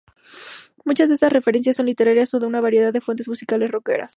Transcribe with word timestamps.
Muchas 0.83 1.09
de 1.09 1.13
estas 1.13 1.31
referencias 1.31 1.75
son 1.75 1.85
literarias 1.85 2.33
o 2.33 2.39
de 2.39 2.47
una 2.47 2.59
variedad 2.59 2.91
de 2.91 3.01
fuentes 3.01 3.27
musicales 3.29 3.69
rockeras. 3.69 4.09